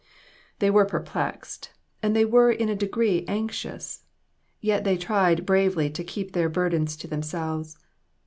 They 0.57 0.71
were 0.71 0.83
perplexed, 0.85 1.69
and 2.01 2.15
they 2.15 2.25
were 2.25 2.51
in 2.51 2.69
a 2.69 2.75
degree 2.75 3.23
anx 3.27 3.63
ious, 3.63 4.03
yet 4.59 4.83
they 4.83 4.97
tried 4.97 5.45
bravely 5.45 5.91
to 5.91 6.03
keep 6.03 6.31
their 6.31 6.49
burdens 6.49 6.95
to 6.97 7.07
themselves. 7.07 7.77